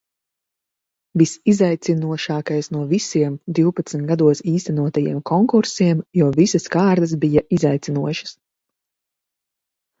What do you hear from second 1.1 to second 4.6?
Visizaicinošākais no visiem divpadsmit gados